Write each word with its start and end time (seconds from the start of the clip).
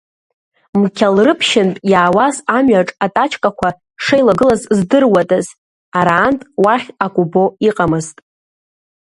Мқьалрыԥшьынтә 0.81 1.79
иаауаз 1.91 2.35
амҩаҿ 2.57 2.89
атачкақәа 3.05 3.69
шеилагылаз 4.03 4.61
здыруадаз, 4.77 5.47
араантә 5.99 6.45
уахь 6.63 6.87
ак 7.05 7.15
убо 7.23 7.43
иҟамызт. 7.67 8.17